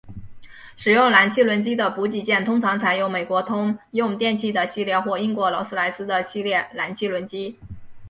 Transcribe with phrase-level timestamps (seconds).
[0.77, 7.55] 使用燃气轮机的补给舰通常采用美国通用电气的系列或英国劳斯莱斯的系列燃气轮机。